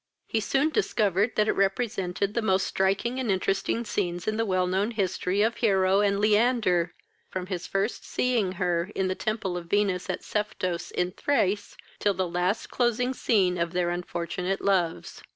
He 0.25 0.39
soon 0.39 0.71
discovered 0.71 1.35
that 1.35 1.47
it 1.47 1.51
represented 1.51 2.33
the 2.33 2.41
most 2.41 2.65
striking 2.65 3.19
and 3.19 3.29
interesting 3.29 3.85
scenes 3.85 4.27
in 4.27 4.35
the 4.35 4.47
well 4.47 4.65
known 4.65 4.89
history 4.89 5.43
of 5.43 5.57
Hero 5.57 5.99
and 5.99 6.19
Leander, 6.19 6.95
from 7.29 7.45
his 7.45 7.67
first 7.67 8.03
seeing 8.03 8.53
her, 8.53 8.89
in 8.95 9.09
the 9.09 9.13
temple 9.13 9.55
of 9.57 9.67
Venus, 9.67 10.09
at 10.09 10.21
Seftos, 10.23 10.89
in 10.93 11.11
Thrace, 11.11 11.77
till 11.99 12.15
the 12.15 12.27
last 12.27 12.71
closing 12.71 13.13
scene 13.13 13.59
of 13.59 13.73
their 13.73 13.91
unfortunate 13.91 14.59
loves. 14.61 15.21